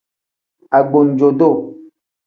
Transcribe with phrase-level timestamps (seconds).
[0.77, 1.57] Agbanjo-duu.